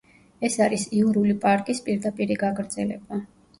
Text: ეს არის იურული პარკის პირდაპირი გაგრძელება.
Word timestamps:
ეს 0.47 0.55
არის 0.67 0.85
იურული 1.01 1.35
პარკის 1.45 1.83
პირდაპირი 1.91 2.41
გაგრძელება. 2.47 3.25